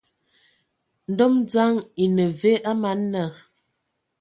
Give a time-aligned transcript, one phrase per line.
[1.11, 3.23] Ndom dzaŋ ene ve a man nna?